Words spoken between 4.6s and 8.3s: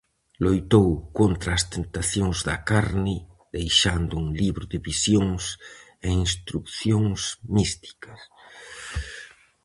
de visións e instrucións místicas.